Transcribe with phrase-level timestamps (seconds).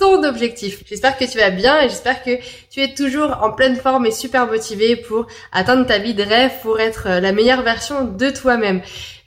[0.00, 0.82] ton objectif.
[0.88, 2.30] J'espère que tu vas bien et j'espère que
[2.70, 6.52] tu es toujours en pleine forme et super motivé pour atteindre ta vie de rêve,
[6.62, 8.80] pour être la meilleure version de toi-même.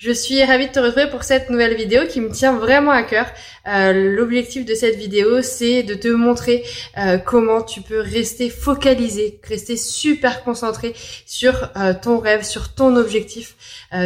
[0.05, 3.03] Je suis ravie de te retrouver pour cette nouvelle vidéo qui me tient vraiment à
[3.03, 3.25] cœur.
[3.69, 6.65] Euh, l'objectif de cette vidéo, c'est de te montrer
[6.97, 10.93] euh, comment tu peux rester focalisé, rester super concentré
[11.25, 13.55] sur euh, ton rêve, sur ton objectif,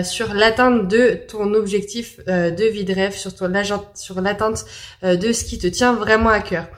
[0.04, 4.66] sur l'atteinte de ton objectif de vie de rêve, sur, sur l'atteinte
[5.02, 6.70] de ce qui te tient vraiment à cœur cœur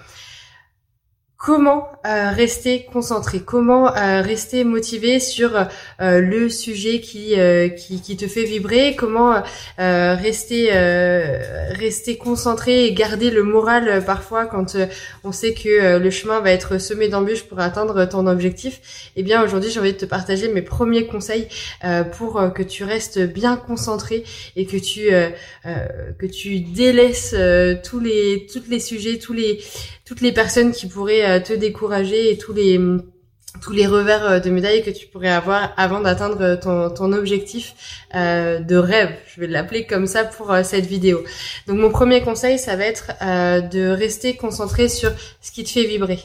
[1.40, 7.34] comment euh, rester concentré, comment euh, rester motivé sur euh, le sujet qui,
[7.78, 9.42] qui, te fait vibrer, comment
[9.78, 10.72] rester
[11.72, 14.76] rester concentré et garder le moral parfois quand
[15.23, 19.12] on sait que le chemin va être semé d'embûches pour atteindre ton objectif.
[19.16, 21.48] Eh bien aujourd'hui j'ai envie de te partager mes premiers conseils
[22.18, 24.26] pour que tu restes bien concentré
[24.58, 25.09] et que tu
[25.64, 27.34] que tu délaisses
[27.84, 29.62] tous les les sujets, tous les
[30.06, 32.80] toutes les personnes qui pourraient euh, te décourager et tous les
[33.63, 37.73] tous les revers euh, de médaille que tu pourrais avoir avant d'atteindre ton, ton objectif
[38.16, 39.09] euh, de rêve.
[39.27, 41.23] Je vais l'appeler comme ça pour cette vidéo.
[41.67, 43.11] Donc mon premier conseil, ça va être
[43.69, 46.19] de rester concentré sur ce qui te fait vibrer.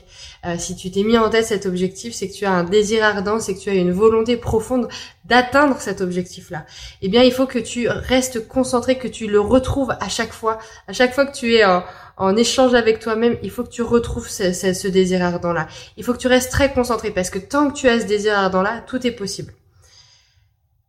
[0.58, 3.40] si tu t'es mis en tête cet objectif, c'est que tu as un désir ardent,
[3.40, 4.88] c'est que tu as une volonté profonde
[5.24, 6.66] d'atteindre cet objectif-là.
[7.02, 10.58] Eh bien, il faut que tu restes concentré, que tu le retrouves à chaque fois.
[10.86, 11.82] À chaque fois que tu es en
[12.16, 15.66] en échange avec toi-même, il faut que tu retrouves ce, désir ardent-là.
[15.96, 18.38] Il faut que tu restes très concentré parce que tant que tu as ce désir
[18.38, 19.52] ardent-là, tout est possible.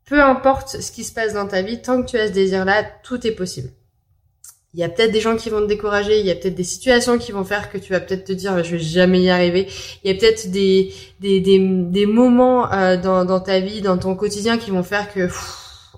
[0.06, 2.84] Peu importe ce qui se passe dans ta vie, tant que tu as ce désir-là,
[3.04, 3.70] tout est possible.
[4.76, 6.66] Il y a peut-être des gens qui vont te décourager, il y a peut-être des
[6.66, 9.68] situations qui vont faire que tu vas peut-être te dire je vais jamais y arriver.
[10.04, 14.16] Il y a peut-être des, des, des, moments euh, dans, dans ta vie, dans ton
[14.16, 15.30] quotidien qui vont faire que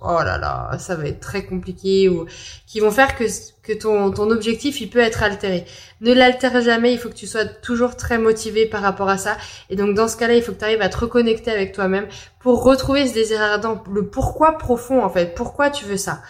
[0.02, 2.26] oh là là, ça va être très compliqué ou
[2.66, 5.66] qui vont faire que, ton, ton objectif il peut être altéré.
[6.02, 9.38] Ne l'altère jamais, il faut que tu sois toujours très motivé par rapport à ça.
[9.70, 12.08] Et donc dans ce cas-là, il faut que tu arrives à te reconnecter avec toi-même
[12.40, 16.22] pour retrouver ce désir ardent, le pourquoi profond en fait, pourquoi tu veux ça?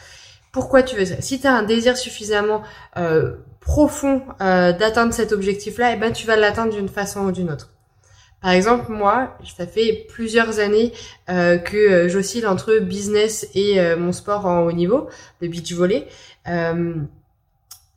[0.52, 1.22] Pourquoi tu veux ça?
[1.22, 2.64] Si tu as un désir suffisamment
[2.98, 7.52] euh, profond euh, d'atteindre cet objectif-là, eh ben tu vas l'atteindre d'une façon ou d'une
[7.52, 7.70] autre.
[8.42, 10.94] Par exemple, moi, ça fait plusieurs années
[11.30, 15.10] euh, que euh, j'oscille entre business et euh, mon sport en haut niveau,
[15.42, 16.08] le beach volley.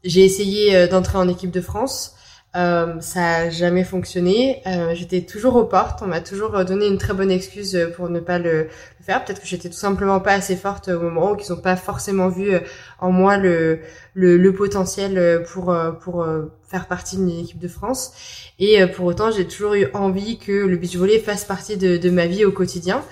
[0.02, 2.16] j'ai essayé d'entrer en équipe de France.
[2.54, 4.62] Ça a jamais fonctionné.
[4.94, 6.00] j'étais toujours aux portes.
[6.02, 8.68] On m'a toujours donné une très bonne excuse pour ne pas le,
[9.00, 9.24] faire.
[9.24, 12.28] Peut-être que j'étais tout simplement pas assez forte au moment où qu'ils n'ont pas forcément
[12.28, 12.52] vu
[12.98, 13.80] en moi le,
[14.14, 16.26] le, le potentiel pour pour
[16.70, 18.12] faire partie d'une équipe de France.
[18.58, 21.96] Et euh, pour autant, j'ai toujours eu envie que le beach volley fasse partie de,
[21.96, 23.02] de ma vie au quotidien.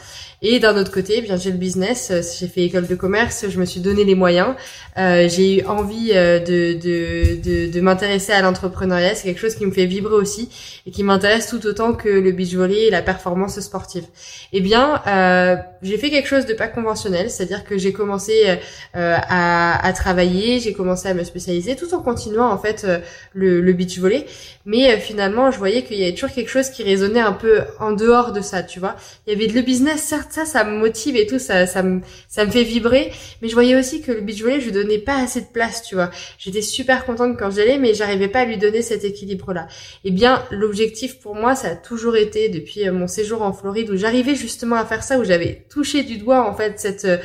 [0.41, 3.47] Et d'un autre côté, eh bien j'ai le business, euh, j'ai fait école de commerce,
[3.49, 4.55] je me suis donné les moyens,
[4.97, 9.67] euh, j'ai eu envie euh, de, de, de, de m'intéresser à l'entrepreneuriat, quelque chose qui
[9.67, 10.49] me fait vibrer aussi
[10.87, 14.05] et qui m'intéresse tout autant que le beach volley et la performance sportive.
[14.53, 18.57] Eh bien, euh, j'ai fait quelque chose de pas conventionnel, c'est-à-dire que j'ai commencé euh,
[18.95, 22.87] à, à, travailler, j'ai commencé à me spécialiser, tout en continuant en fait
[23.35, 24.27] le, le beach volley,
[24.65, 27.93] mais finalement je voyais qu'il y avait toujours quelque chose qui résonnait un peu en
[27.93, 28.97] dehors de ça, tu vois.
[29.27, 32.01] Il y avait le business certes ça, ça me motive et tout, ça, ça me,
[32.29, 33.13] ça me fait vibrer.
[33.43, 35.83] Mais je voyais aussi que le beach volley, je lui donnais pas assez de place,
[35.83, 36.11] tu vois.
[36.39, 39.67] J'étais super contente quand j'allais, mais j'arrivais pas à lui donner cet équilibre-là.
[40.05, 43.91] Eh bien, l'objectif pour moi, ça a toujours été depuis euh, mon séjour en Floride
[43.91, 47.19] où j'arrivais justement à faire ça, où j'avais touché du doigt en fait cette, euh,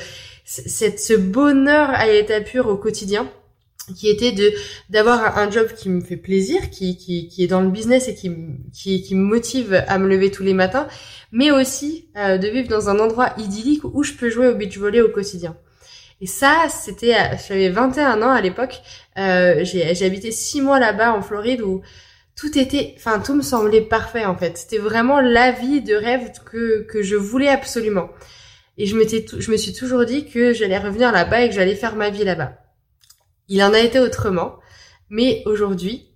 [0.45, 3.29] cette, ce bonheur à l'état pur au quotidien
[3.97, 4.51] qui était de
[4.89, 8.15] d'avoir un, job qui me fait plaisir, qui, qui, qui est dans le business et
[8.15, 8.31] qui,
[8.71, 10.87] qui, qui me motive à me lever tous les matins,
[11.33, 14.77] mais aussi euh, de vivre dans un endroit idyllique où je peux jouer au beach
[14.77, 15.57] volley au quotidien.
[16.23, 17.17] Et ça, c'était,
[17.49, 18.81] j'avais 21 ans à l'époque,
[19.17, 21.81] euh, j'ai habité 6 mois là-bas en Floride où
[22.37, 24.57] tout était, enfin tout me semblait parfait en fait.
[24.57, 28.07] C'était vraiment la vie de rêve que, que je voulais absolument.
[28.77, 31.75] Et je m'étais, je me suis toujours dit que j'allais revenir là-bas et que j'allais
[31.75, 32.53] faire ma vie là-bas.
[33.49, 34.59] Il en a été autrement.
[35.09, 36.15] Mais aujourd'hui,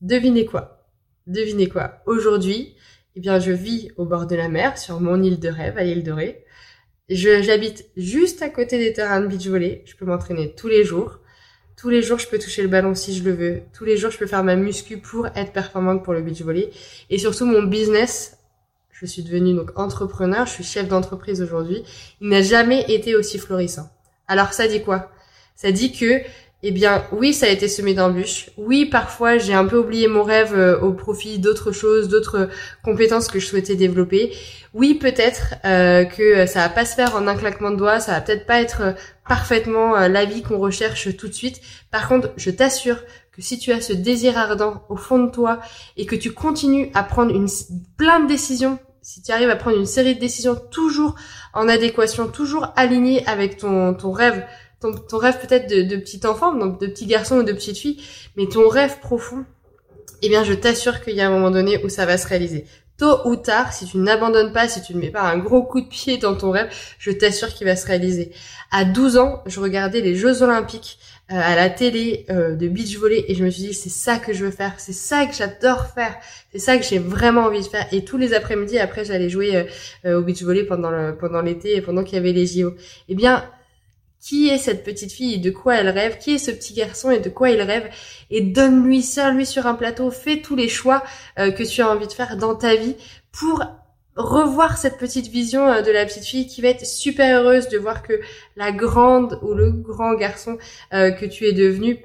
[0.00, 0.86] devinez quoi?
[1.26, 2.02] Devinez quoi?
[2.06, 2.76] Aujourd'hui,
[3.16, 5.82] eh bien, je vis au bord de la mer, sur mon île de rêve, à
[5.82, 6.44] l'île de Ré.
[7.10, 9.82] J'habite juste à côté des terrains de beach volley.
[9.86, 11.18] Je peux m'entraîner tous les jours.
[11.76, 13.60] Tous les jours, je peux toucher le ballon si je le veux.
[13.72, 16.70] Tous les jours, je peux faire ma muscu pour être performante pour le beach volley.
[17.08, 18.38] Et surtout, mon business,
[19.00, 21.84] je suis devenue donc entrepreneur, je suis chef d'entreprise aujourd'hui.
[22.20, 23.88] Il n'a jamais été aussi florissant.
[24.26, 25.12] Alors ça dit quoi?
[25.54, 26.20] Ça dit que
[26.64, 28.50] eh bien, oui, ça a été semé d'embûches.
[28.56, 32.48] Oui, parfois, j'ai un peu oublié mon rêve euh, au profit d'autres choses, d'autres
[32.82, 34.32] compétences que je souhaitais développer.
[34.74, 38.12] Oui, peut-être euh, que ça va pas se faire en un claquement de doigts, ça
[38.12, 38.92] va peut-être pas être euh,
[39.28, 41.60] parfaitement la vie qu'on recherche tout de suite.
[41.92, 45.60] Par contre, je t'assure que si tu as ce désir ardent au fond de toi
[45.96, 47.46] et que tu continues à prendre une
[47.96, 51.14] plein de décisions si tu arrives à prendre une série de décisions toujours
[51.54, 54.44] en adéquation, toujours alignées avec ton, ton rêve,
[54.80, 57.78] ton, ton rêve peut-être de, de petit enfant, donc de petit garçon ou de petite
[57.78, 58.02] fille,
[58.36, 59.44] mais ton rêve profond,
[60.22, 62.64] eh bien je t'assure qu'il y a un moment donné où ça va se réaliser.
[62.98, 65.80] Tôt ou tard, si tu n'abandonnes pas, si tu ne mets pas un gros coup
[65.80, 68.32] de pied dans ton rêve, je t'assure qu'il va se réaliser.
[68.72, 70.98] À 12 ans, je regardais les Jeux Olympiques
[71.30, 74.18] euh, à la télé euh, de beach volley et je me suis dit c'est ça
[74.18, 76.16] que je veux faire, c'est ça que j'adore faire,
[76.50, 77.86] c'est ça que j'ai vraiment envie de faire.
[77.92, 79.68] Et tous les après-midi, après, j'allais jouer
[80.04, 82.74] euh, au beach volley pendant le pendant l'été et pendant qu'il y avait les JO.
[83.08, 83.44] Eh bien,
[84.20, 85.34] qui est cette petite fille?
[85.34, 87.10] Et de quoi elle rêve, qui est ce petit garçon?
[87.10, 87.88] Et de quoi il rêve,
[88.30, 91.02] et donne-lui, serre-lui sur un plateau, fais tous les choix
[91.38, 92.96] euh, que tu as envie de faire dans ta vie
[93.32, 93.64] pour
[94.16, 97.78] revoir cette petite vision euh, de la petite fille qui va être super heureuse de
[97.78, 98.20] voir que
[98.56, 100.58] la grande ou le grand garçon
[100.92, 102.04] euh, que tu es devenu,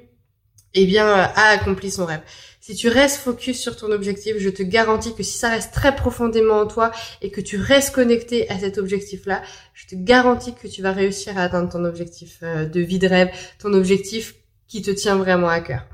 [0.74, 2.22] eh bien, a accompli son rêve.
[2.66, 5.94] Si tu restes focus sur ton objectif, je te garantis que si ça reste très
[5.94, 9.42] profondément en toi et que tu restes connecté à cet objectif-là,
[9.74, 13.06] je te garantis que tu vas réussir à atteindre ton objectif euh, de vie de
[13.06, 13.28] rêve,
[13.58, 15.86] ton objectif qui te tient vraiment à cœur.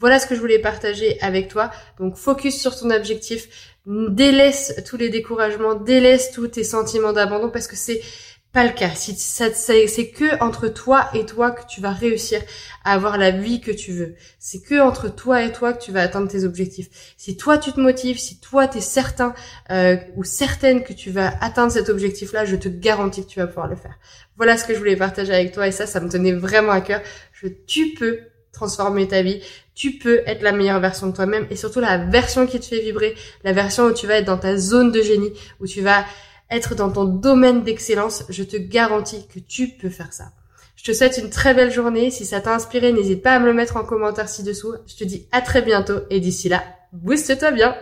[0.00, 1.70] Voilà ce que je voulais partager avec toi.
[1.98, 7.66] Donc focus sur ton objectif, délaisse tous les découragements, délaisse tous tes sentiments d'abandon parce
[7.66, 8.00] que c'est
[8.54, 8.90] pas le cas.
[8.94, 12.40] Si c'est que entre toi et toi que tu vas réussir
[12.84, 14.14] à avoir la vie que tu veux.
[14.38, 16.88] C'est que entre toi et toi que tu vas atteindre tes objectifs.
[17.16, 19.34] Si toi tu te motives, si toi tu es certain
[19.70, 23.48] euh, ou certaine que tu vas atteindre cet objectif-là, je te garantis que tu vas
[23.48, 23.98] pouvoir le faire.
[24.36, 26.80] Voilà ce que je voulais partager avec toi et ça, ça me tenait vraiment à
[26.80, 27.02] cœur.
[27.66, 28.20] Tu peux
[28.52, 29.42] transformer ta vie.
[29.74, 32.80] Tu peux être la meilleure version de toi-même et surtout la version qui te fait
[32.80, 36.04] vibrer, la version où tu vas être dans ta zone de génie, où tu vas
[36.50, 40.32] être dans ton domaine d'excellence, je te garantis que tu peux faire ça.
[40.76, 42.10] Je te souhaite une très belle journée.
[42.10, 44.74] Si ça t'a inspiré, n'hésite pas à me le mettre en commentaire ci-dessous.
[44.86, 46.62] Je te dis à très bientôt et d'ici là,
[46.92, 47.76] booste-toi bien